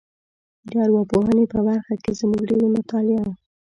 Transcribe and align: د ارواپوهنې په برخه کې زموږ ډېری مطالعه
د 0.67 0.69
ارواپوهنې 0.85 1.45
په 1.53 1.59
برخه 1.67 1.93
کې 2.03 2.11
زموږ 2.19 2.41
ډېری 2.49 2.67
مطالعه 2.75 3.29